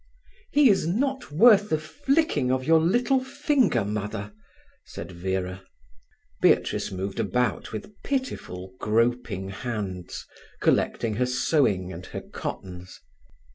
[0.51, 4.33] "He is not worth the flicking of your little finger, Mother,"
[4.83, 5.61] said Vera.
[6.41, 10.25] Beatrice moved about with pitiful, groping hands,
[10.59, 12.99] collecting her sewing and her cottons.